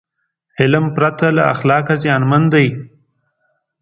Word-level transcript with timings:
علم 0.61 0.85
پرته 0.95 1.27
له 1.37 1.43
اخلاقه 1.53 1.95
زیانمن 2.03 2.43
دی. 2.53 2.67